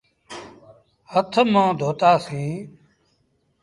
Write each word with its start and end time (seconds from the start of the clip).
هٿ 1.11 1.33
منهن 1.51 1.69
دوتآ 1.79 2.11
سيٚݩ۔ 2.25 2.61